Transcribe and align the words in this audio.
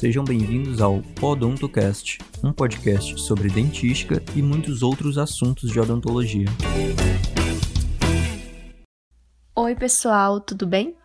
Sejam 0.00 0.24
bem-vindos 0.24 0.80
ao 0.80 1.02
Podontocast, 1.20 2.20
um 2.42 2.54
podcast 2.54 3.20
sobre 3.20 3.50
dentística 3.50 4.22
e 4.34 4.40
muitos 4.40 4.82
outros 4.82 5.18
assuntos 5.18 5.70
de 5.70 5.78
odontologia. 5.78 6.46
Oi, 9.54 9.74
pessoal, 9.74 10.40
tudo 10.40 10.66
bem? 10.66 10.96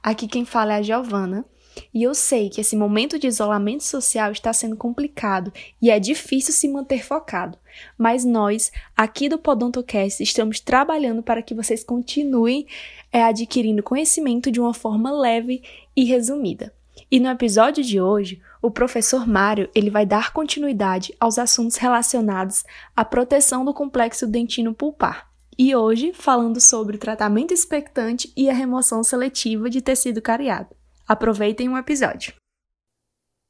Aqui 0.00 0.28
quem 0.28 0.44
fala 0.44 0.74
é 0.74 0.76
a 0.76 0.82
Giovana. 0.82 1.44
E 1.92 2.04
eu 2.04 2.14
sei 2.14 2.48
que 2.48 2.60
esse 2.60 2.76
momento 2.76 3.18
de 3.18 3.26
isolamento 3.26 3.82
social 3.82 4.30
está 4.30 4.52
sendo 4.52 4.76
complicado 4.76 5.52
e 5.82 5.90
é 5.90 5.98
difícil 5.98 6.54
se 6.54 6.68
manter 6.68 7.04
focado. 7.04 7.58
Mas 7.98 8.24
nós, 8.24 8.70
aqui 8.96 9.28
do 9.28 9.38
Podontocast, 9.38 10.22
estamos 10.22 10.60
trabalhando 10.60 11.20
para 11.20 11.42
que 11.42 11.52
vocês 11.52 11.82
continuem 11.82 12.64
é, 13.10 13.24
adquirindo 13.24 13.82
conhecimento 13.82 14.52
de 14.52 14.60
uma 14.60 14.72
forma 14.72 15.10
leve 15.10 15.64
e 15.96 16.04
resumida. 16.04 16.72
E 17.10 17.20
no 17.20 17.28
episódio 17.28 17.84
de 17.84 18.00
hoje, 18.00 18.40
o 18.62 18.70
professor 18.70 19.26
Mário 19.26 19.68
ele 19.74 19.90
vai 19.90 20.06
dar 20.06 20.32
continuidade 20.32 21.14
aos 21.20 21.38
assuntos 21.38 21.76
relacionados 21.76 22.64
à 22.96 23.04
proteção 23.04 23.64
do 23.64 23.74
complexo 23.74 24.26
dentino 24.26 24.74
pulpar. 24.74 25.30
E 25.58 25.74
hoje 25.74 26.12
falando 26.12 26.60
sobre 26.60 26.96
o 26.96 26.98
tratamento 26.98 27.54
expectante 27.54 28.32
e 28.36 28.50
a 28.50 28.52
remoção 28.52 29.02
seletiva 29.02 29.70
de 29.70 29.80
tecido 29.80 30.20
cariado. 30.20 30.74
Aproveitem 31.06 31.68
o 31.68 31.76
episódio. 31.76 32.34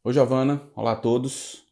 Oi, 0.05 0.13
Giovana. 0.13 0.63
Olá 0.75 0.93
a 0.93 0.97
todos. 0.97 1.65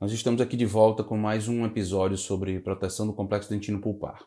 Nós 0.00 0.12
estamos 0.12 0.40
aqui 0.40 0.56
de 0.56 0.64
volta 0.64 1.02
com 1.02 1.16
mais 1.16 1.48
um 1.48 1.64
episódio 1.66 2.16
sobre 2.16 2.60
proteção 2.60 3.06
do 3.06 3.12
complexo 3.12 3.50
dentino 3.50 3.80
pulpar. 3.80 4.24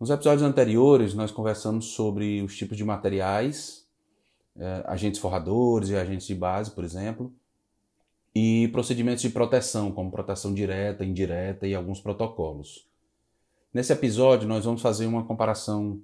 Nos 0.00 0.10
episódios 0.10 0.42
anteriores, 0.42 1.12
nós 1.12 1.30
conversamos 1.30 1.86
sobre 1.92 2.40
os 2.40 2.56
tipos 2.56 2.76
de 2.76 2.84
materiais, 2.84 3.86
eh, 4.56 4.82
agentes 4.86 5.20
forradores 5.20 5.90
e 5.90 5.96
agentes 5.96 6.26
de 6.26 6.34
base, 6.34 6.70
por 6.70 6.84
exemplo, 6.84 7.32
e 8.34 8.68
procedimentos 8.68 9.22
de 9.22 9.30
proteção, 9.30 9.90
como 9.90 10.10
proteção 10.10 10.54
direta, 10.54 11.04
indireta 11.04 11.66
e 11.66 11.74
alguns 11.74 12.00
protocolos. 12.00 12.88
Nesse 13.72 13.92
episódio, 13.92 14.48
nós 14.48 14.64
vamos 14.64 14.82
fazer 14.82 15.06
uma 15.06 15.24
comparação 15.24 16.00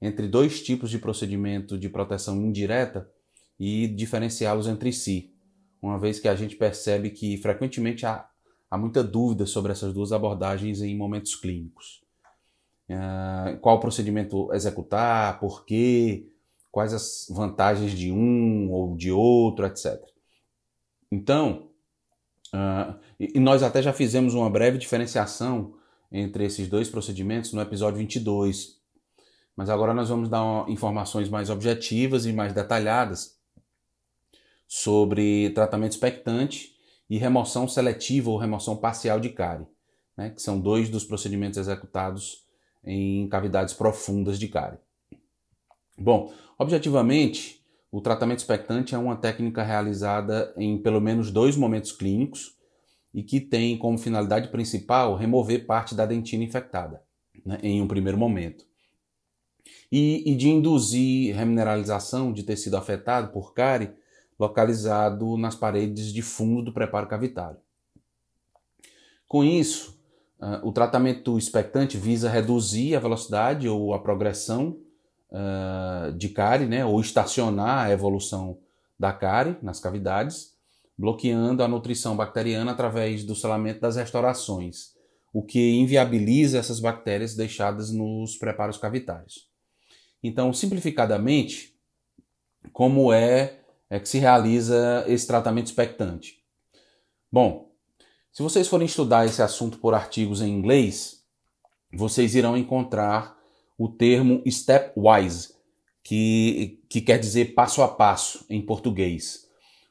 entre 0.00 0.28
dois 0.28 0.62
tipos 0.62 0.90
de 0.90 0.98
procedimento 0.98 1.78
de 1.78 1.88
proteção 1.88 2.36
indireta 2.36 3.10
e 3.58 3.86
diferenciá-los 3.88 4.66
entre 4.66 4.92
si, 4.92 5.32
uma 5.80 5.98
vez 5.98 6.18
que 6.18 6.28
a 6.28 6.34
gente 6.34 6.56
percebe 6.56 7.10
que 7.10 7.36
frequentemente 7.38 8.04
há, 8.04 8.28
há 8.70 8.76
muita 8.76 9.02
dúvida 9.02 9.46
sobre 9.46 9.72
essas 9.72 9.94
duas 9.94 10.12
abordagens 10.12 10.82
em 10.82 10.96
momentos 10.96 11.34
clínicos. 11.34 12.04
Uh, 12.88 13.58
qual 13.60 13.80
procedimento 13.80 14.52
executar, 14.52 15.40
por 15.40 15.64
quê, 15.64 16.28
quais 16.76 16.92
as 16.92 17.26
vantagens 17.30 17.92
de 17.92 18.12
um 18.12 18.70
ou 18.70 18.94
de 18.98 19.10
outro, 19.10 19.64
etc. 19.64 19.98
Então, 21.10 21.70
uh, 22.52 22.94
e 23.18 23.40
nós 23.40 23.62
até 23.62 23.80
já 23.80 23.94
fizemos 23.94 24.34
uma 24.34 24.50
breve 24.50 24.76
diferenciação 24.76 25.74
entre 26.12 26.44
esses 26.44 26.68
dois 26.68 26.86
procedimentos 26.86 27.54
no 27.54 27.62
episódio 27.62 27.96
22, 27.96 28.78
mas 29.56 29.70
agora 29.70 29.94
nós 29.94 30.10
vamos 30.10 30.28
dar 30.28 30.68
informações 30.68 31.30
mais 31.30 31.48
objetivas 31.48 32.26
e 32.26 32.32
mais 32.34 32.52
detalhadas 32.52 33.38
sobre 34.68 35.48
tratamento 35.54 35.92
expectante 35.92 36.76
e 37.08 37.16
remoção 37.16 37.66
seletiva 37.66 38.28
ou 38.28 38.36
remoção 38.36 38.76
parcial 38.76 39.18
de 39.18 39.30
cárie, 39.30 39.66
né, 40.14 40.28
que 40.28 40.42
são 40.42 40.60
dois 40.60 40.90
dos 40.90 41.06
procedimentos 41.06 41.56
executados 41.56 42.44
em 42.84 43.26
cavidades 43.30 43.72
profundas 43.72 44.38
de 44.38 44.48
cárie. 44.48 44.78
Bom, 45.98 46.32
objetivamente, 46.58 47.64
o 47.90 48.00
tratamento 48.00 48.40
expectante 48.40 48.94
é 48.94 48.98
uma 48.98 49.16
técnica 49.16 49.62
realizada 49.62 50.52
em 50.56 50.76
pelo 50.76 51.00
menos 51.00 51.30
dois 51.30 51.56
momentos 51.56 51.92
clínicos 51.92 52.56
e 53.14 53.22
que 53.22 53.40
tem 53.40 53.78
como 53.78 53.96
finalidade 53.96 54.48
principal 54.48 55.16
remover 55.16 55.64
parte 55.64 55.94
da 55.94 56.04
dentina 56.04 56.44
infectada 56.44 57.02
né, 57.44 57.58
em 57.62 57.80
um 57.80 57.88
primeiro 57.88 58.18
momento. 58.18 58.66
E, 59.90 60.30
e 60.30 60.36
de 60.36 60.48
induzir 60.48 61.34
remineralização 61.34 62.32
de 62.32 62.42
tecido 62.42 62.76
afetado 62.76 63.32
por 63.32 63.54
cárie 63.54 63.94
localizado 64.38 65.36
nas 65.38 65.54
paredes 65.54 66.12
de 66.12 66.20
fundo 66.20 66.62
do 66.62 66.72
preparo 66.72 67.08
cavitário. 67.08 67.58
Com 69.26 69.42
isso, 69.42 69.98
uh, 70.38 70.66
o 70.68 70.72
tratamento 70.72 71.38
expectante 71.38 71.96
visa 71.96 72.28
reduzir 72.28 72.94
a 72.94 73.00
velocidade 73.00 73.68
ou 73.68 73.94
a 73.94 73.98
progressão 73.98 74.78
uh, 75.30 76.12
de 76.12 76.28
cárie, 76.28 76.66
né, 76.66 76.84
ou 76.84 77.00
estacionar 77.00 77.86
a 77.86 77.90
evolução 77.90 78.58
da 78.98 79.12
cárie 79.12 79.56
nas 79.62 79.80
cavidades, 79.80 80.54
bloqueando 80.96 81.62
a 81.62 81.68
nutrição 81.68 82.16
bacteriana 82.16 82.72
através 82.72 83.24
do 83.24 83.34
selamento 83.34 83.80
das 83.80 83.96
restaurações, 83.96 84.94
o 85.32 85.42
que 85.42 85.74
inviabiliza 85.74 86.58
essas 86.58 86.80
bactérias 86.80 87.34
deixadas 87.34 87.90
nos 87.90 88.36
preparos 88.36 88.78
cavitários. 88.78 89.50
Então, 90.22 90.52
simplificadamente, 90.52 91.74
como 92.72 93.12
é 93.12 93.60
é 93.88 94.00
que 94.00 94.08
se 94.08 94.18
realiza 94.18 95.04
esse 95.06 95.26
tratamento 95.26 95.66
expectante? 95.66 96.42
Bom, 97.30 97.70
se 98.32 98.42
vocês 98.42 98.66
forem 98.66 98.86
estudar 98.86 99.26
esse 99.26 99.40
assunto 99.40 99.78
por 99.78 99.94
artigos 99.94 100.42
em 100.42 100.50
inglês, 100.50 101.22
vocês 101.92 102.34
irão 102.34 102.56
encontrar 102.56 103.35
o 103.78 103.88
termo 103.88 104.42
stepwise, 104.48 105.54
que, 106.02 106.80
que 106.88 107.00
quer 107.00 107.18
dizer 107.18 107.54
passo 107.54 107.82
a 107.82 107.88
passo 107.88 108.46
em 108.48 108.60
português, 108.62 109.46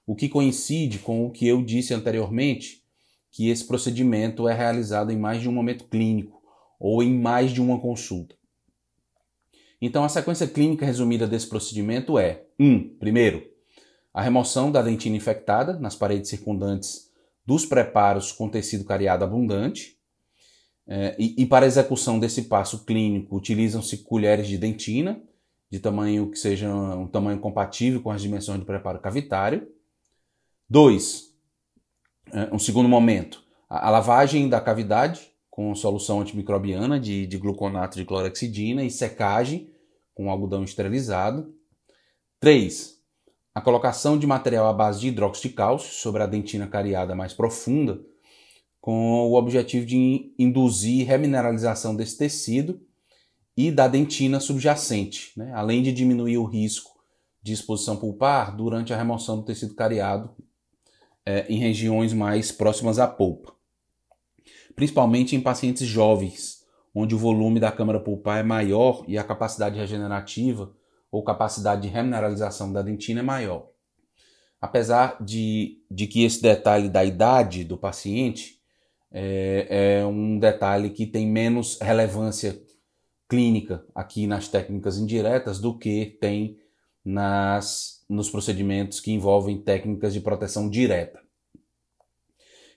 o 0.07 0.15
que 0.15 0.29
coincide 0.29 0.99
com 0.99 1.25
o 1.25 1.31
que 1.31 1.47
eu 1.47 1.63
disse 1.63 1.93
anteriormente, 1.93 2.83
que 3.31 3.49
esse 3.49 3.65
procedimento 3.65 4.47
é 4.47 4.53
realizado 4.53 5.11
em 5.11 5.17
mais 5.17 5.41
de 5.41 5.49
um 5.49 5.51
momento 5.51 5.85
clínico 5.85 6.41
ou 6.79 7.03
em 7.03 7.13
mais 7.13 7.51
de 7.51 7.61
uma 7.61 7.79
consulta. 7.79 8.35
Então, 9.81 10.03
a 10.03 10.09
sequência 10.09 10.47
clínica 10.47 10.85
resumida 10.85 11.27
desse 11.27 11.47
procedimento 11.47 12.17
é: 12.17 12.45
1. 12.59 12.65
Um, 12.65 12.97
primeiro, 12.97 13.45
a 14.13 14.21
remoção 14.21 14.71
da 14.71 14.81
dentina 14.81 15.17
infectada 15.17 15.77
nas 15.77 15.95
paredes 15.95 16.29
circundantes 16.29 17.11
dos 17.45 17.65
preparos 17.65 18.31
com 18.31 18.49
tecido 18.49 18.85
cariado 18.85 19.25
abundante. 19.25 19.94
É, 20.87 21.15
e, 21.17 21.43
e, 21.43 21.45
para 21.45 21.65
a 21.65 21.67
execução 21.67 22.19
desse 22.19 22.43
passo 22.43 22.85
clínico, 22.85 23.35
utilizam-se 23.35 23.99
colheres 23.99 24.47
de 24.47 24.57
dentina, 24.57 25.21
de 25.69 25.79
tamanho 25.79 26.29
que 26.29 26.37
seja 26.37 26.71
um 26.73 27.07
tamanho 27.07 27.39
compatível 27.39 28.01
com 28.01 28.11
as 28.11 28.21
dimensões 28.21 28.59
do 28.59 28.65
preparo 28.65 28.99
cavitário. 28.99 29.67
2. 30.69 31.33
É, 32.31 32.53
um 32.53 32.59
segundo 32.59 32.87
momento, 32.87 33.43
a, 33.69 33.87
a, 33.87 33.89
lavagem 33.89 34.47
da 34.47 34.61
cavidade 34.61 35.31
com 35.49 35.73
solução 35.73 36.21
antimicrobiana 36.21 36.99
de, 36.99 37.25
de 37.25 37.37
gluconato 37.37 37.97
de 37.97 38.05
clorexidina 38.05 38.83
e 38.83 38.91
secagem 38.91 39.71
com 40.13 40.29
algodão 40.29 40.63
esterilizado. 40.63 41.53
3 42.39 42.95
a 43.55 43.61
colocação 43.61 44.19
de 44.19 44.27
material 44.27 44.67
à 44.67 44.73
base 44.73 44.99
de 44.99 45.07
hidróxido 45.07 45.47
de 45.47 45.55
cálcio 45.55 45.89
sobre 45.93 46.21
a 46.21 46.25
dentina 46.25 46.67
cariada 46.67 47.15
mais 47.15 47.33
profunda, 47.33 48.01
com 48.85 49.31
o 49.31 49.33
objetivo 49.33 49.83
de 49.83 50.31
induzir 50.37 51.07
remineralização 51.07 51.95
desse 51.95 52.19
tecido 52.19 52.79
e 53.57 53.71
da 53.71 53.87
dentina 53.87 54.39
subjacente, 54.39 55.31
né? 55.35 55.51
além 55.55 55.81
de 55.81 55.91
diminuir 55.91 56.37
o 56.37 56.45
risco 56.45 56.91
de 57.41 57.51
exposição 57.51 57.97
pulpar 57.97 58.55
durante 58.55 58.93
a 58.93 58.95
remoção 58.95 59.37
do 59.37 59.43
tecido 59.43 59.73
cariado 59.73 60.35
é, 61.25 61.47
em 61.51 61.57
regiões 61.57 62.13
mais 62.13 62.51
próximas 62.51 62.99
à 62.99 63.07
polpa, 63.07 63.55
principalmente 64.75 65.35
em 65.35 65.41
pacientes 65.41 65.87
jovens, 65.87 66.63
onde 66.93 67.15
o 67.15 67.17
volume 67.17 67.59
da 67.59 67.71
câmara 67.71 67.99
pulpar 67.99 68.37
é 68.37 68.43
maior 68.43 69.03
e 69.07 69.17
a 69.17 69.23
capacidade 69.23 69.79
regenerativa 69.79 70.71
ou 71.11 71.23
capacidade 71.23 71.81
de 71.81 71.87
remineralização 71.87 72.71
da 72.71 72.83
dentina 72.83 73.21
é 73.21 73.23
maior. 73.23 73.67
Apesar 74.61 75.17
de, 75.23 75.81
de 75.89 76.05
que 76.05 76.23
esse 76.23 76.39
detalhe 76.39 76.87
da 76.87 77.03
idade 77.03 77.63
do 77.63 77.79
paciente 77.79 78.54
é, 79.17 79.99
é 79.99 80.05
um 80.05 80.37
detalhe 80.37 80.89
que 80.89 81.07
tem 81.07 81.25
menos 81.25 81.79
relevância 81.79 82.61
clínica 83.29 83.85
aqui 83.95 84.27
nas 84.27 84.49
técnicas 84.49 84.97
indiretas 84.97 85.57
do 85.57 85.77
que 85.77 86.17
tem 86.19 86.59
nas, 87.03 88.03
nos 88.09 88.29
procedimentos 88.29 88.99
que 88.99 89.13
envolvem 89.13 89.61
técnicas 89.61 90.13
de 90.13 90.19
proteção 90.19 90.69
direta. 90.69 91.21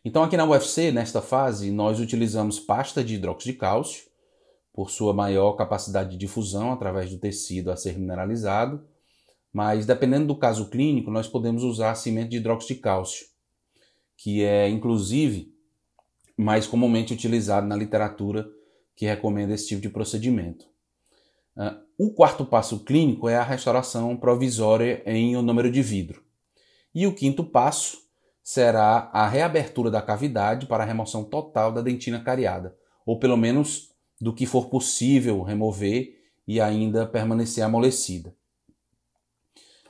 Então, 0.05 0.23
aqui 0.23 0.37
na 0.37 0.45
UFC, 0.45 0.93
nesta 0.93 1.21
fase, 1.21 1.73
nós 1.73 1.99
utilizamos 1.99 2.61
pasta 2.61 3.03
de 3.03 3.17
hidróxido 3.17 3.53
de 3.53 3.59
cálcio, 3.59 4.09
por 4.73 4.91
sua 4.91 5.13
maior 5.13 5.55
capacidade 5.55 6.11
de 6.11 6.17
difusão 6.17 6.71
através 6.71 7.11
do 7.11 7.19
tecido 7.19 7.73
a 7.73 7.77
ser 7.77 7.99
mineralizado, 7.99 8.87
mas 9.53 9.87
dependendo 9.87 10.29
do 10.29 10.37
caso 10.37 10.71
clínico, 10.71 11.11
nós 11.11 11.27
podemos 11.27 11.65
usar 11.65 11.97
cimento 11.97 12.29
de 12.31 12.37
hidróxido 12.37 12.75
de 12.75 12.81
cálcio, 12.81 13.27
que 14.17 14.45
é 14.45 14.69
inclusive 14.69 15.58
mais 16.39 16.69
comumente 16.69 17.13
utilizado 17.13 17.67
na 17.67 17.75
literatura 17.75 18.49
que 18.95 19.05
recomenda 19.05 19.53
esse 19.53 19.67
tipo 19.67 19.83
de 19.83 19.91
procedimento. 19.91 20.67
Uh, 21.57 21.83
o 21.99 22.13
quarto 22.13 22.45
passo 22.45 22.85
clínico 22.85 23.29
é 23.29 23.37
a 23.37 23.43
restauração 23.43 24.17
provisória 24.17 25.03
em 25.05 25.37
o 25.37 25.43
número 25.43 25.69
de 25.69 25.83
vidro. 25.83 26.23
E 26.95 27.07
o 27.09 27.15
quinto 27.15 27.43
passo 27.43 27.99
será 28.43 29.11
a 29.13 29.29
reabertura 29.29 29.91
da 29.91 30.01
cavidade 30.01 30.67
para 30.67 30.85
a 30.85 30.87
remoção 30.87 31.25
total 31.25 31.73
da 31.73 31.83
dentina 31.83 32.21
cariada, 32.21 32.77
ou 33.05 33.19
pelo 33.19 33.37
menos 33.37 33.91
do 34.21 34.33
que 34.33 34.47
for 34.47 34.69
possível 34.69 35.43
remover 35.43 36.17
e 36.47 36.61
ainda 36.61 37.05
permanecer 37.05 37.65
amolecida. 37.65 38.35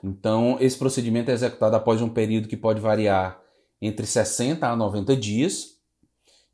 Então, 0.02 0.56
esse 0.60 0.78
procedimento 0.78 1.30
é 1.30 1.34
executado 1.34 1.76
após 1.76 2.00
um 2.00 2.08
período 2.08 2.48
que 2.48 2.56
pode 2.56 2.80
variar 2.80 3.40
entre 3.80 4.06
60 4.06 4.66
a 4.66 4.74
90 4.74 5.14
dias 5.14 5.77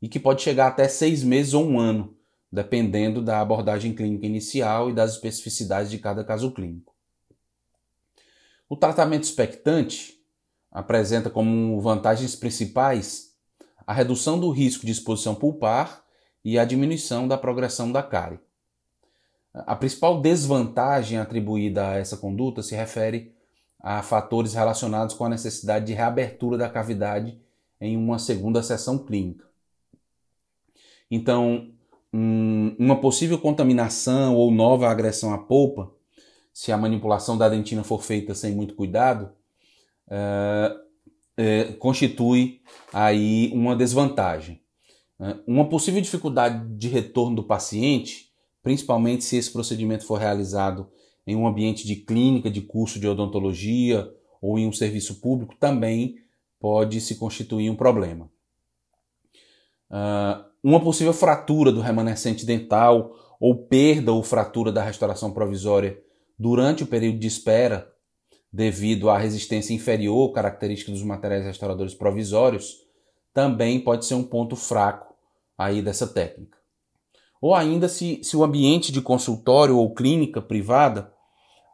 e 0.05 0.07
que 0.07 0.19
pode 0.19 0.43
chegar 0.43 0.67
até 0.67 0.87
seis 0.87 1.23
meses 1.23 1.55
ou 1.55 1.65
um 1.65 1.79
ano, 1.79 2.15
dependendo 2.51 3.23
da 3.23 3.41
abordagem 3.41 3.91
clínica 3.91 4.27
inicial 4.27 4.87
e 4.87 4.93
das 4.93 5.13
especificidades 5.13 5.89
de 5.89 5.97
cada 5.97 6.23
caso 6.23 6.51
clínico. 6.51 6.93
O 8.69 8.77
tratamento 8.77 9.23
expectante 9.23 10.13
apresenta 10.71 11.27
como 11.27 11.81
vantagens 11.81 12.35
principais 12.35 13.31
a 13.87 13.93
redução 13.93 14.39
do 14.39 14.51
risco 14.51 14.85
de 14.85 14.91
exposição 14.91 15.33
pulpar 15.33 16.03
e 16.43 16.59
a 16.59 16.65
diminuição 16.65 17.27
da 17.27 17.35
progressão 17.35 17.91
da 17.91 18.03
cárie. 18.03 18.39
A 19.55 19.75
principal 19.75 20.21
desvantagem 20.21 21.17
atribuída 21.17 21.87
a 21.89 21.95
essa 21.95 22.15
conduta 22.15 22.61
se 22.61 22.75
refere 22.75 23.33
a 23.79 24.03
fatores 24.03 24.53
relacionados 24.53 25.15
com 25.15 25.25
a 25.25 25.29
necessidade 25.29 25.87
de 25.87 25.93
reabertura 25.93 26.59
da 26.59 26.69
cavidade 26.69 27.41
em 27.81 27.97
uma 27.97 28.19
segunda 28.19 28.61
sessão 28.61 28.99
clínica. 28.99 29.54
Então, 31.09 31.71
uma 32.11 32.99
possível 32.99 33.37
contaminação 33.37 34.35
ou 34.35 34.51
nova 34.51 34.89
agressão 34.89 35.33
à 35.33 35.37
polpa, 35.37 35.91
se 36.53 36.71
a 36.71 36.77
manipulação 36.77 37.37
da 37.37 37.49
dentina 37.49 37.83
for 37.83 38.01
feita 38.01 38.33
sem 38.33 38.55
muito 38.55 38.75
cuidado, 38.75 39.31
é, 40.09 40.75
é, 41.37 41.63
constitui 41.73 42.61
aí 42.93 43.51
uma 43.53 43.75
desvantagem. 43.75 44.61
É, 45.19 45.35
uma 45.45 45.67
possível 45.67 45.99
dificuldade 45.99 46.65
de 46.77 46.87
retorno 46.87 47.35
do 47.35 47.43
paciente, 47.43 48.31
principalmente 48.63 49.23
se 49.23 49.35
esse 49.35 49.51
procedimento 49.51 50.05
for 50.05 50.19
realizado 50.19 50.89
em 51.27 51.35
um 51.35 51.47
ambiente 51.47 51.85
de 51.85 51.95
clínica, 51.97 52.49
de 52.49 52.61
curso 52.61 52.99
de 52.99 53.07
odontologia 53.07 54.09
ou 54.41 54.57
em 54.57 54.67
um 54.67 54.71
serviço 54.71 55.19
público, 55.19 55.55
também 55.59 56.15
pode 56.59 57.01
se 57.01 57.15
constituir 57.15 57.69
um 57.69 57.75
problema. 57.75 58.29
Uh, 59.89 60.54
uma 60.65 60.79
possível 60.79 61.13
fratura 61.13 61.71
do 61.71 61.79
remanescente 61.79 62.43
dental 62.43 63.15
ou 63.39 63.55
perda 63.55 64.11
ou 64.11 64.23
fratura 64.23 64.71
da 64.71 64.81
restauração 64.81 65.31
provisória 65.31 66.01
durante 66.39 66.81
o 66.81 66.87
período 66.87 67.19
de 67.19 67.27
espera 67.27 67.93
devido 68.51 69.11
à 69.11 69.15
resistência 69.15 69.75
inferior 69.75 70.31
característica 70.31 70.91
dos 70.91 71.03
materiais 71.03 71.45
restauradores 71.45 71.93
provisórios, 71.93 72.77
também 73.31 73.79
pode 73.79 74.07
ser 74.07 74.15
um 74.15 74.23
ponto 74.23 74.55
fraco 74.55 75.13
aí 75.55 75.83
dessa 75.83 76.07
técnica. 76.07 76.57
Ou 77.39 77.53
ainda 77.53 77.87
se, 77.87 78.23
se 78.23 78.35
o 78.35 78.43
ambiente 78.43 78.91
de 78.91 79.01
consultório 79.01 79.77
ou 79.77 79.93
clínica 79.93 80.41
privada, 80.41 81.13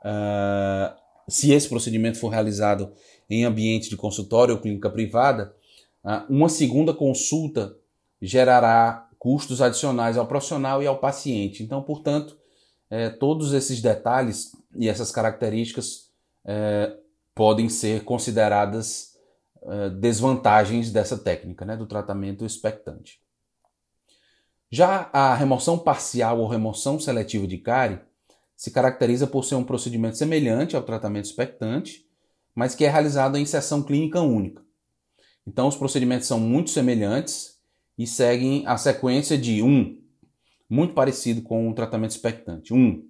uh, 0.04 0.94
se 1.30 1.54
esse 1.54 1.70
procedimento 1.70 2.20
for 2.20 2.28
realizado 2.28 2.92
em 3.30 3.46
ambiente 3.46 3.90
de 3.90 3.96
consultório 3.96 4.54
ou 4.54 4.60
clínica 4.60 4.90
privada, 4.90 5.56
uh, 6.04 6.30
uma 6.30 6.50
segunda 6.50 6.94
consulta 6.94 7.80
gerará 8.22 9.10
custos 9.18 9.62
adicionais 9.62 10.18
ao 10.18 10.28
profissional 10.28 10.82
e 10.82 10.88
ao 10.88 11.00
paciente. 11.00 11.64
Então, 11.64 11.82
portanto, 11.82 12.38
eh, 12.90 13.10
todos 13.10 13.54
esses 13.54 13.82
detalhes 13.82 14.52
e 14.76 14.88
essas 14.88 15.12
características 15.12 16.12
é, 16.46 16.98
podem 17.36 17.70
ser 17.70 18.04
consideradas 18.04 19.12
é, 19.64 19.90
desvantagens 19.90 20.92
dessa 20.92 21.18
técnica, 21.18 21.66
né, 21.66 21.78
do 21.78 21.86
tratamento 21.86 22.46
expectante. 22.46 23.22
Já 24.72 25.10
a 25.12 25.36
remoção 25.36 25.78
parcial 25.78 26.40
ou 26.40 26.48
remoção 26.48 27.00
seletiva 27.00 27.46
de 27.46 27.58
cárie 27.58 28.00
se 28.56 28.72
caracteriza 28.72 29.28
por 29.28 29.44
ser 29.44 29.56
um 29.56 29.64
procedimento 29.64 30.18
semelhante 30.18 30.76
ao 30.76 30.84
tratamento 30.84 31.26
expectante, 31.26 32.06
mas 32.56 32.76
que 32.76 32.86
é 32.86 32.90
realizado 32.90 33.38
em 33.38 33.46
sessão 33.46 33.84
clínica 33.84 34.22
única. 34.22 34.64
Então, 35.46 35.68
os 35.68 35.76
procedimentos 35.76 36.28
são 36.28 36.40
muito 36.40 36.70
semelhantes 36.70 37.51
e 38.02 38.08
seguem 38.08 38.66
a 38.66 38.78
sequência 38.78 39.38
de 39.38 39.62
um, 39.62 39.96
muito 40.68 40.96
parecido 40.96 41.44
com 41.44 41.70
o 41.70 41.76
tratamento 41.76 42.10
expectante. 42.10 42.74
Um, 42.74 43.08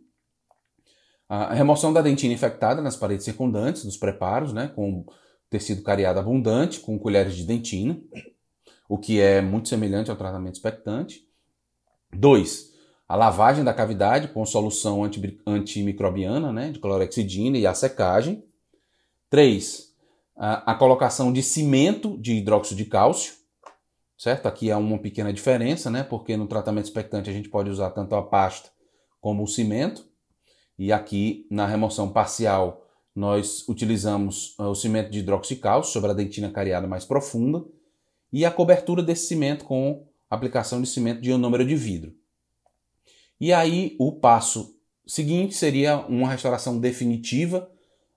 a 1.29 1.53
remoção 1.53 1.93
da 1.93 2.01
dentina 2.01 2.33
infectada 2.33 2.81
nas 2.81 2.97
paredes 2.97 3.23
circundantes 3.23 3.85
dos 3.85 3.95
preparos, 3.95 4.51
né, 4.51 4.67
com 4.67 5.05
tecido 5.49 5.81
cariado 5.81 6.19
abundante, 6.19 6.81
com 6.81 6.99
colheres 6.99 7.37
de 7.37 7.45
dentina, 7.45 7.97
o 8.89 8.97
que 8.97 9.21
é 9.21 9.41
muito 9.41 9.69
semelhante 9.69 10.11
ao 10.11 10.17
tratamento 10.17 10.55
expectante. 10.55 11.25
2. 12.13 12.71
A 13.07 13.15
lavagem 13.15 13.63
da 13.63 13.73
cavidade 13.73 14.27
com 14.27 14.45
solução 14.45 15.09
antimicrobiana, 15.47 16.51
né, 16.51 16.71
de 16.71 16.79
clorexidina 16.79 17.57
e 17.57 17.65
a 17.65 17.73
secagem. 17.73 18.43
3. 19.29 19.93
A, 20.35 20.73
a 20.73 20.75
colocação 20.75 21.31
de 21.31 21.41
cimento 21.41 22.17
de 22.17 22.33
hidróxido 22.33 22.77
de 22.77 22.89
cálcio, 22.89 23.40
certo? 24.21 24.45
Aqui 24.45 24.69
há 24.69 24.77
uma 24.77 24.99
pequena 24.99 25.33
diferença, 25.33 25.89
né, 25.89 26.03
porque 26.03 26.37
no 26.37 26.45
tratamento 26.45 26.85
expectante 26.85 27.27
a 27.27 27.33
gente 27.33 27.49
pode 27.49 27.71
usar 27.71 27.89
tanto 27.89 28.13
a 28.13 28.21
pasta 28.21 28.69
como 29.19 29.41
o 29.41 29.47
cimento. 29.47 30.05
E 30.77 30.93
aqui 30.93 31.47
na 31.49 31.65
remoção 31.65 32.07
parcial 32.07 32.85
nós 33.15 33.67
utilizamos 33.67 34.53
ah, 34.59 34.69
o 34.69 34.75
cimento 34.75 35.09
de 35.09 35.19
hidróxido 35.19 35.55
de 35.55 35.61
cálcio 35.63 35.91
sobre 35.91 36.11
a 36.11 36.13
dentina 36.13 36.51
cariada 36.51 36.87
mais 36.87 37.03
profunda 37.03 37.65
e 38.31 38.45
a 38.45 38.51
cobertura 38.51 39.01
desse 39.01 39.25
cimento 39.25 39.65
com 39.65 40.05
aplicação 40.29 40.79
de 40.79 40.87
cimento 40.87 41.19
de 41.19 41.31
ionômero 41.31 41.65
de 41.65 41.75
vidro. 41.75 42.13
E 43.39 43.51
aí 43.51 43.95
o 43.99 44.11
passo 44.11 44.75
seguinte 45.03 45.55
seria 45.55 45.97
uma 46.05 46.29
restauração 46.29 46.79
definitiva 46.79 47.71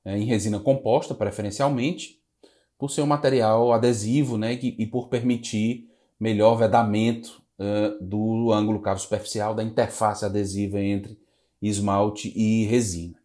é, 0.04 0.18
em 0.18 0.26
resina 0.26 0.60
composta, 0.60 1.14
preferencialmente, 1.14 2.20
por 2.78 2.90
ser 2.90 3.00
um 3.00 3.06
material 3.06 3.72
adesivo 3.72 4.36
né, 4.36 4.52
e 4.52 4.84
por 4.84 5.08
permitir 5.08 5.94
melhor 6.24 6.56
vedamento 6.56 7.42
uh, 7.58 8.02
do 8.02 8.50
ângulo 8.50 8.80
cavo 8.80 8.98
superficial 8.98 9.54
da 9.54 9.62
interface 9.62 10.24
adesiva 10.24 10.81
entre 10.81 11.19
esmalte 11.60 12.32
e 12.34 12.64
resina. 12.64 13.19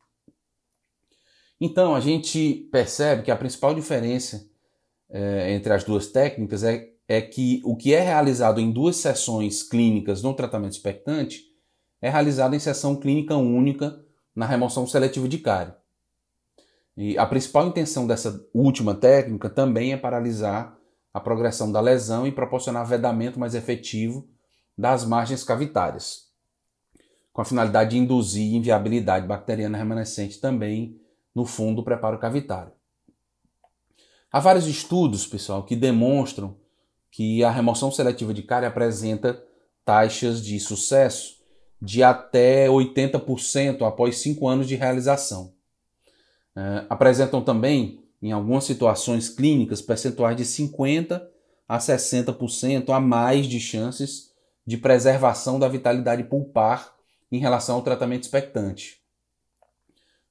Então 1.62 1.96
a 1.96 2.02
gente 2.02 2.68
percebe 2.70 3.24
que 3.24 3.32
a 3.32 3.38
principal 3.38 3.74
diferença 3.74 4.46
é, 5.10 5.54
entre 5.54 5.72
as 5.72 5.86
duas 5.86 6.08
técnicas 6.08 6.62
é, 6.62 6.90
é 7.08 7.22
que 7.22 7.62
o 7.64 7.76
que 7.76 7.94
é 7.94 8.02
realizado 8.02 8.60
em 8.60 8.70
duas 8.70 8.98
sessões 8.98 9.64
clínicas 9.64 10.22
no 10.22 10.34
tratamento 10.34 10.74
expectante 10.74 11.44
é 12.02 12.10
realizado 12.10 12.54
em 12.54 12.60
sessão 12.60 12.98
clínica 12.98 13.36
única 13.36 13.98
na 14.36 14.46
remoção 14.46 14.86
seletiva 14.86 15.28
de 15.28 15.38
cárie. 15.38 15.74
E 16.98 17.18
a 17.18 17.26
principal 17.26 17.68
intenção 17.68 18.06
dessa 18.06 18.46
última 18.54 18.94
técnica 18.94 19.50
também 19.50 19.94
é 19.94 19.98
paralisar 19.98 20.79
a 21.14 21.20
progressão 21.20 21.72
da 21.72 21.82
lesão 21.82 22.26
e 22.28 22.32
proporcionar 22.32 22.86
vedamento 22.86 23.40
mais 23.40 23.56
efetivo 23.56 24.28
das 24.78 25.06
margens 25.06 25.44
cavitárias 25.44 26.30
com 27.40 27.42
a 27.42 27.46
finalidade 27.46 27.92
de 27.92 27.98
induzir 27.98 28.54
inviabilidade 28.54 29.26
bacteriana 29.26 29.78
remanescente 29.78 30.42
também 30.42 31.00
no 31.34 31.46
fundo 31.46 31.78
do 31.78 31.84
preparo 31.86 32.20
cavitário. 32.20 32.74
Há 34.30 34.42
vários 34.42 34.68
estudos, 34.68 35.26
pessoal, 35.26 35.64
que 35.64 35.74
demonstram 35.74 36.58
que 37.10 37.42
a 37.42 37.50
remoção 37.50 37.92
seletiva 37.94 38.34
de 38.34 38.44
cárie 38.44 38.68
apresenta 38.68 39.42
taxas 39.86 40.44
de 40.44 40.60
sucesso 40.60 41.38
de 41.82 42.04
até 42.04 42.68
80% 42.68 43.88
após 43.88 44.18
5 44.18 44.46
anos 44.46 44.68
de 44.68 44.76
realização. 44.76 45.54
É, 46.54 46.86
apresentam 46.90 47.42
também, 47.42 48.04
em 48.22 48.32
algumas 48.32 48.64
situações 48.64 49.30
clínicas, 49.30 49.82
percentuais 49.82 50.36
de 50.36 50.44
50% 50.44 51.22
a 51.68 51.78
60% 51.78 52.90
a 52.90 53.00
mais 53.00 53.46
de 53.46 53.60
chances 53.60 54.34
de 54.66 54.78
preservação 54.78 55.60
da 55.60 55.68
vitalidade 55.68 56.24
pulpar 56.24 56.96
em 57.32 57.40
relação 57.40 57.76
ao 57.76 57.84
tratamento 57.84 58.24
expectante. 58.24 59.00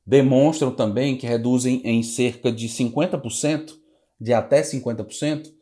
Demonstram 0.04 0.74
também 0.74 1.16
que 1.16 1.26
reduzem 1.26 1.80
em 1.84 2.02
cerca 2.02 2.50
de 2.50 2.68
50%, 2.68 3.74
de 4.20 4.32
até 4.32 4.62
50%, 4.62 5.52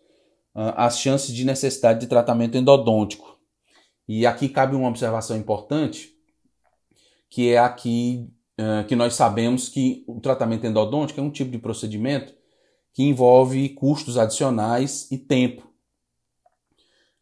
ah, 0.54 0.86
as 0.86 0.98
chances 0.98 1.34
de 1.34 1.44
necessidade 1.44 2.00
de 2.00 2.06
tratamento 2.06 2.56
endodôntico. 2.56 3.38
E 4.08 4.24
aqui 4.24 4.48
cabe 4.48 4.74
uma 4.74 4.88
observação 4.88 5.36
importante, 5.36 6.16
que 7.28 7.50
é 7.50 7.58
aqui 7.58 8.30
que 8.88 8.96
nós 8.96 9.14
sabemos 9.14 9.68
que 9.68 10.02
o 10.06 10.18
tratamento 10.18 10.66
endodôntico 10.66 11.20
é 11.20 11.22
um 11.22 11.30
tipo 11.30 11.50
de 11.50 11.58
procedimento 11.58 12.32
que 12.94 13.02
envolve 13.02 13.68
custos 13.70 14.16
adicionais 14.16 15.10
e 15.12 15.18
tempo 15.18 15.66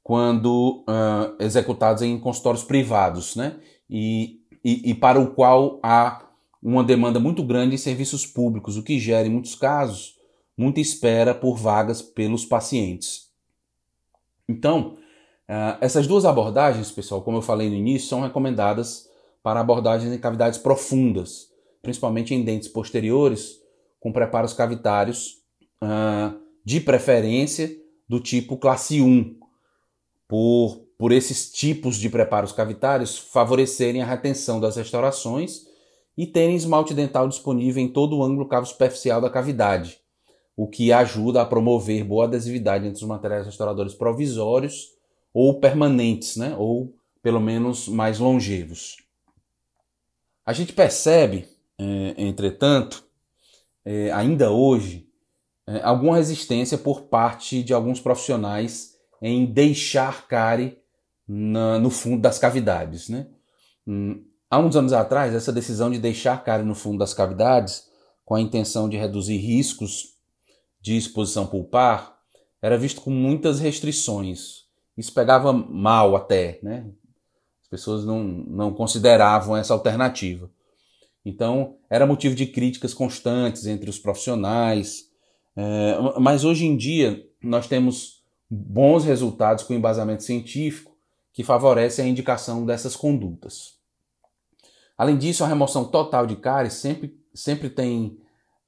quando 0.04 0.84
uh, 0.86 1.42
executados 1.42 2.02
em 2.02 2.20
consultórios 2.20 2.62
privados, 2.62 3.34
né? 3.34 3.58
e, 3.88 4.42
e, 4.62 4.90
e 4.90 4.94
para 4.94 5.18
o 5.18 5.34
qual 5.34 5.80
há 5.82 6.28
uma 6.62 6.84
demanda 6.84 7.18
muito 7.18 7.42
grande 7.42 7.74
em 7.74 7.78
serviços 7.78 8.26
públicos, 8.26 8.76
o 8.76 8.82
que 8.82 8.98
gera, 8.98 9.26
em 9.26 9.30
muitos 9.30 9.54
casos, 9.54 10.18
muita 10.56 10.78
espera 10.78 11.34
por 11.34 11.56
vagas 11.56 12.02
pelos 12.02 12.44
pacientes. 12.44 13.30
Então, 14.46 14.98
uh, 15.48 15.78
essas 15.80 16.06
duas 16.06 16.26
abordagens, 16.26 16.92
pessoal, 16.92 17.22
como 17.22 17.38
eu 17.38 17.42
falei 17.42 17.70
no 17.70 17.74
início, 17.74 18.08
são 18.08 18.20
recomendadas 18.20 19.08
para 19.44 19.60
abordagens 19.60 20.10
em 20.10 20.18
cavidades 20.18 20.58
profundas, 20.58 21.48
principalmente 21.82 22.34
em 22.34 22.42
dentes 22.42 22.66
posteriores, 22.66 23.60
com 24.00 24.10
preparos 24.10 24.54
cavitários, 24.54 25.42
uh, 25.82 26.40
de 26.64 26.80
preferência 26.80 27.70
do 28.08 28.18
tipo 28.20 28.56
classe 28.56 29.02
1, 29.02 29.38
por, 30.26 30.86
por 30.98 31.12
esses 31.12 31.52
tipos 31.52 31.96
de 31.96 32.08
preparos 32.08 32.52
cavitários 32.52 33.18
favorecerem 33.18 34.00
a 34.00 34.06
retenção 34.06 34.58
das 34.58 34.76
restaurações 34.76 35.66
e 36.16 36.26
terem 36.26 36.56
esmalte 36.56 36.94
dental 36.94 37.28
disponível 37.28 37.82
em 37.82 37.88
todo 37.88 38.16
o 38.16 38.24
ângulo 38.24 38.48
cavo 38.48 38.64
superficial 38.64 39.20
da 39.20 39.28
cavidade, 39.28 39.98
o 40.56 40.66
que 40.66 40.90
ajuda 40.90 41.42
a 41.42 41.46
promover 41.46 42.02
boa 42.02 42.24
adesividade 42.24 42.86
entre 42.86 43.02
os 43.02 43.08
materiais 43.08 43.44
restauradores 43.44 43.92
provisórios 43.92 44.88
ou 45.34 45.60
permanentes, 45.60 46.38
né? 46.38 46.56
ou 46.58 46.94
pelo 47.22 47.40
menos 47.40 47.88
mais 47.88 48.18
longevos. 48.18 49.03
A 50.44 50.52
gente 50.52 50.72
percebe, 50.72 51.48
é, 51.78 52.14
entretanto, 52.18 53.04
é, 53.84 54.10
ainda 54.12 54.50
hoje, 54.50 55.08
é, 55.66 55.80
alguma 55.82 56.16
resistência 56.16 56.76
por 56.76 57.02
parte 57.02 57.62
de 57.62 57.72
alguns 57.72 58.00
profissionais 58.00 58.94
em 59.22 59.46
deixar 59.46 60.26
cárie 60.28 60.78
na, 61.26 61.78
no 61.78 61.90
fundo 61.90 62.20
das 62.20 62.38
cavidades. 62.38 63.08
Né? 63.08 63.26
Hum, 63.86 64.22
há 64.50 64.58
uns 64.58 64.76
anos 64.76 64.92
atrás, 64.92 65.34
essa 65.34 65.52
decisão 65.52 65.90
de 65.90 65.98
deixar 65.98 66.44
cárie 66.44 66.66
no 66.66 66.74
fundo 66.74 66.98
das 66.98 67.14
cavidades, 67.14 67.88
com 68.24 68.34
a 68.34 68.40
intenção 68.40 68.88
de 68.88 68.96
reduzir 68.96 69.36
riscos 69.36 70.14
de 70.80 70.96
exposição 70.96 71.46
pulpar 71.46 72.14
era 72.60 72.78
visto 72.78 73.00
com 73.02 73.10
muitas 73.10 73.60
restrições. 73.60 74.64
Isso 74.96 75.12
pegava 75.12 75.52
mal 75.52 76.16
até, 76.16 76.58
né? 76.62 76.86
As 77.74 77.80
pessoas 77.80 78.04
não, 78.04 78.22
não 78.22 78.72
consideravam 78.72 79.56
essa 79.56 79.74
alternativa. 79.74 80.48
Então, 81.24 81.76
era 81.90 82.06
motivo 82.06 82.34
de 82.34 82.46
críticas 82.46 82.94
constantes 82.94 83.66
entre 83.66 83.90
os 83.90 83.98
profissionais. 83.98 85.08
É, 85.56 85.96
mas 86.20 86.44
hoje 86.44 86.66
em 86.66 86.76
dia, 86.76 87.26
nós 87.42 87.66
temos 87.66 88.22
bons 88.48 89.04
resultados 89.04 89.64
com 89.64 89.74
embasamento 89.74 90.22
científico 90.22 90.92
que 91.32 91.42
favorece 91.42 92.00
a 92.00 92.06
indicação 92.06 92.64
dessas 92.64 92.94
condutas. 92.94 93.74
Além 94.96 95.18
disso, 95.18 95.42
a 95.42 95.48
remoção 95.48 95.84
total 95.84 96.26
de 96.26 96.36
cáries 96.36 96.74
sempre, 96.74 97.18
sempre 97.34 97.68
tem 97.68 98.16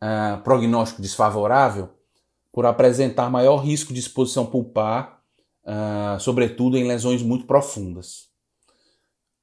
uh, 0.03 0.43
prognóstico 0.43 1.01
desfavorável 1.01 1.91
por 2.53 2.67
apresentar 2.67 3.31
maior 3.31 3.59
risco 3.59 3.93
de 3.93 4.01
exposição 4.01 4.47
pulpar, 4.47 5.23
uh, 5.63 6.19
sobretudo 6.19 6.77
em 6.77 6.89
lesões 6.89 7.23
muito 7.23 7.47
profundas. 7.47 8.35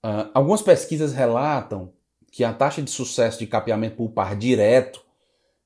Uh, 0.03 0.29
algumas 0.33 0.61
pesquisas 0.61 1.13
relatam 1.13 1.93
que 2.29 2.43
a 2.43 2.51
taxa 2.51 2.81
de 2.81 2.91
sucesso 2.91 3.39
de 3.39 3.47
capeamento 3.47 3.95
pulpar 3.95 4.35
direto, 4.35 5.01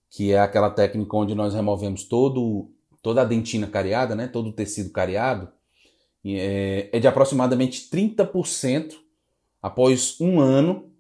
que 0.10 0.34
é 0.34 0.40
aquela 0.40 0.70
técnica 0.70 1.16
onde 1.16 1.34
nós 1.34 1.54
removemos 1.54 2.04
todo, 2.04 2.70
toda 3.02 3.22
a 3.22 3.26
dentina 3.26 3.66
cariada, 3.66 4.16
né, 4.16 4.28
todo 4.28 4.50
o 4.50 4.54
tecido 4.54 4.92
cariado, 4.92 5.50
é, 6.26 6.90
é 6.92 7.00
de 7.00 7.08
aproximadamente 7.08 7.90
30% 7.90 8.96
após 9.62 10.20
um 10.20 10.40
ano, 10.40 10.92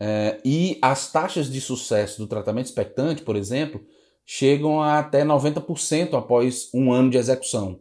é, 0.00 0.40
e 0.44 0.78
as 0.80 1.10
taxas 1.10 1.50
de 1.50 1.60
sucesso 1.60 2.18
do 2.18 2.28
tratamento 2.28 2.66
expectante, 2.66 3.22
por 3.22 3.36
exemplo, 3.36 3.84
chegam 4.24 4.80
a 4.80 5.00
até 5.00 5.24
90% 5.24 6.16
após 6.16 6.70
um 6.72 6.92
ano 6.92 7.10
de 7.10 7.18
execução, 7.18 7.80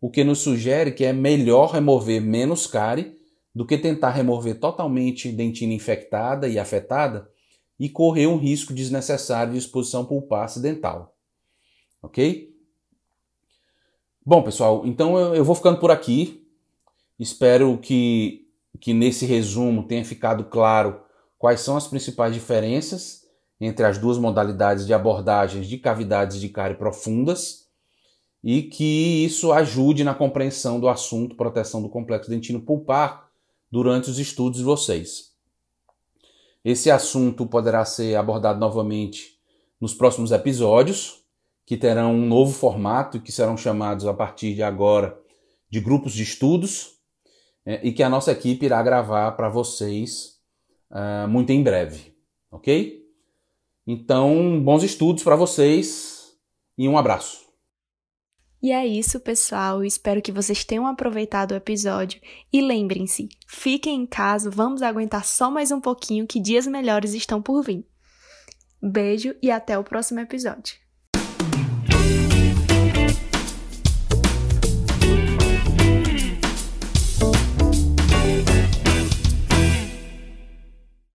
o 0.00 0.10
que 0.10 0.22
nos 0.22 0.40
sugere 0.40 0.92
que 0.92 1.04
é 1.04 1.12
melhor 1.12 1.72
remover 1.72 2.20
menos 2.20 2.66
cárie 2.66 3.17
do 3.54 3.66
que 3.66 3.78
tentar 3.78 4.10
remover 4.10 4.58
totalmente 4.58 5.32
dentina 5.32 5.72
infectada 5.72 6.48
e 6.48 6.58
afetada 6.58 7.28
e 7.78 7.88
correr 7.88 8.26
um 8.26 8.36
risco 8.36 8.74
desnecessário 8.74 9.52
de 9.52 9.58
exposição 9.58 10.04
pulpar 10.04 10.44
acidental. 10.44 11.14
Ok? 12.02 12.54
Bom, 14.24 14.42
pessoal, 14.42 14.82
então 14.84 15.34
eu 15.34 15.44
vou 15.44 15.54
ficando 15.54 15.78
por 15.78 15.90
aqui. 15.90 16.46
Espero 17.18 17.78
que, 17.78 18.46
que 18.80 18.92
nesse 18.92 19.24
resumo 19.24 19.86
tenha 19.86 20.04
ficado 20.04 20.44
claro 20.44 21.00
quais 21.38 21.60
são 21.60 21.76
as 21.76 21.86
principais 21.86 22.34
diferenças 22.34 23.22
entre 23.60 23.84
as 23.84 23.98
duas 23.98 24.18
modalidades 24.18 24.86
de 24.86 24.94
abordagens 24.94 25.66
de 25.66 25.78
cavidades 25.78 26.40
de 26.40 26.48
cárie 26.48 26.76
profundas 26.76 27.68
e 28.42 28.62
que 28.62 29.24
isso 29.24 29.52
ajude 29.52 30.04
na 30.04 30.14
compreensão 30.14 30.78
do 30.78 30.88
assunto 30.88 31.36
proteção 31.36 31.82
do 31.82 31.88
complexo 31.88 32.30
dentino 32.30 32.60
pulpar 32.60 33.27
durante 33.70 34.10
os 34.10 34.18
estudos 34.18 34.58
de 34.58 34.64
vocês. 34.64 35.32
Esse 36.64 36.90
assunto 36.90 37.46
poderá 37.46 37.84
ser 37.84 38.16
abordado 38.16 38.58
novamente 38.58 39.38
nos 39.80 39.94
próximos 39.94 40.32
episódios, 40.32 41.22
que 41.64 41.76
terão 41.76 42.14
um 42.14 42.26
novo 42.26 42.52
formato 42.52 43.20
que 43.20 43.30
serão 43.30 43.56
chamados 43.56 44.06
a 44.06 44.14
partir 44.14 44.54
de 44.54 44.62
agora 44.62 45.18
de 45.70 45.80
grupos 45.80 46.12
de 46.12 46.22
estudos, 46.22 46.98
é, 47.64 47.86
e 47.86 47.92
que 47.92 48.02
a 48.02 48.08
nossa 48.08 48.32
equipe 48.32 48.64
irá 48.64 48.82
gravar 48.82 49.32
para 49.32 49.50
vocês 49.50 50.38
uh, 50.90 51.28
muito 51.28 51.50
em 51.50 51.62
breve, 51.62 52.14
ok? 52.50 53.04
Então, 53.86 54.60
bons 54.62 54.82
estudos 54.82 55.22
para 55.22 55.36
vocês 55.36 56.32
e 56.76 56.88
um 56.88 56.96
abraço. 56.96 57.47
E 58.60 58.72
é 58.72 58.86
isso, 58.86 59.20
pessoal. 59.20 59.84
Espero 59.84 60.20
que 60.20 60.32
vocês 60.32 60.64
tenham 60.64 60.86
aproveitado 60.86 61.52
o 61.52 61.56
episódio. 61.56 62.20
E 62.52 62.60
lembrem-se, 62.60 63.28
fiquem 63.46 64.02
em 64.02 64.06
casa, 64.06 64.50
vamos 64.50 64.82
aguentar 64.82 65.24
só 65.24 65.50
mais 65.50 65.70
um 65.70 65.80
pouquinho 65.80 66.26
que 66.26 66.40
dias 66.40 66.66
melhores 66.66 67.14
estão 67.14 67.40
por 67.40 67.62
vir. 67.62 67.86
Beijo 68.82 69.34
e 69.42 69.50
até 69.50 69.78
o 69.78 69.84
próximo 69.84 70.20
episódio. 70.20 70.87